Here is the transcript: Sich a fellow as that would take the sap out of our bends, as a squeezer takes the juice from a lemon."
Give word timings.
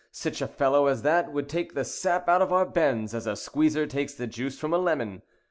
Sich 0.11 0.41
a 0.41 0.47
fellow 0.47 0.87
as 0.87 1.03
that 1.03 1.31
would 1.31 1.47
take 1.47 1.75
the 1.75 1.85
sap 1.85 2.27
out 2.27 2.41
of 2.41 2.51
our 2.51 2.65
bends, 2.65 3.13
as 3.13 3.27
a 3.27 3.35
squeezer 3.35 3.85
takes 3.85 4.15
the 4.15 4.25
juice 4.25 4.57
from 4.57 4.73
a 4.73 4.79
lemon." 4.79 5.21